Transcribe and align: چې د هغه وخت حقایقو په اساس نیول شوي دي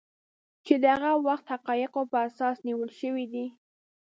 چې 0.65 0.73
د 0.83 0.85
هغه 0.95 1.11
وخت 1.27 1.45
حقایقو 1.53 2.01
په 2.11 2.17
اساس 2.27 2.57
نیول 2.67 2.91
شوي 2.99 3.25
دي 3.33 3.45